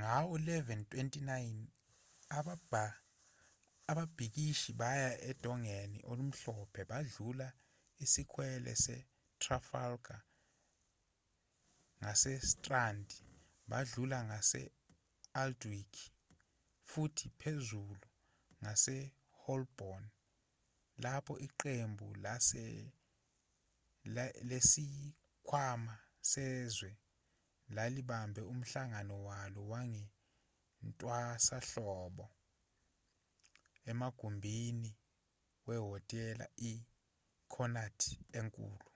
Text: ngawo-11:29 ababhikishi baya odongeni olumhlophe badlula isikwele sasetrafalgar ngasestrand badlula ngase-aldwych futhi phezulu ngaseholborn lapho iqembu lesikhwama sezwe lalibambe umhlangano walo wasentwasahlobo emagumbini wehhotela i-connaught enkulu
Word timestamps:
ngawo-11:29 0.00 2.34
ababhikishi 3.90 4.70
baya 4.80 5.10
odongeni 5.30 5.98
olumhlophe 6.10 6.80
badlula 6.90 7.48
isikwele 8.04 8.72
sasetrafalgar 8.84 10.20
ngasestrand 12.02 13.08
badlula 13.70 14.18
ngase-aldwych 14.28 15.98
futhi 16.90 17.26
phezulu 17.40 18.08
ngaseholborn 18.62 20.04
lapho 21.04 21.34
iqembu 21.46 22.06
lesikhwama 24.50 25.94
sezwe 26.30 26.92
lalibambe 27.76 28.42
umhlangano 28.52 29.14
walo 29.28 29.60
wasentwasahlobo 29.72 32.26
emagumbini 33.90 34.90
wehhotela 35.66 36.46
i-connaught 36.70 38.00
enkulu 38.38 38.88